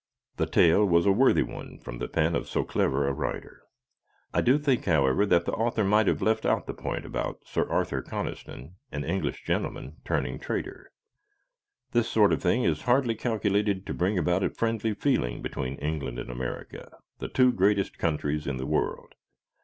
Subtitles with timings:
[0.37, 3.61] The tale was a worthy one from the pen of so clever a writer.
[4.33, 7.69] I do think, however, that the author might have left out the point about Sir
[7.69, 10.89] Arthur Conniston, an English gentleman, turning traitor.
[11.91, 16.17] This sort of thing is hardly calculated to bring about a friendly feeling between England
[16.17, 16.89] and America,
[17.19, 19.13] the two greatest countries in the world.